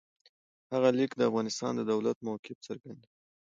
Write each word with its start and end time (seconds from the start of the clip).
هغه 0.73 0.89
لیک 0.97 1.11
د 1.15 1.21
افغانستان 1.29 1.71
د 1.75 1.81
دولت 1.91 2.17
موقف 2.25 2.57
څرګندوي. 2.67 3.13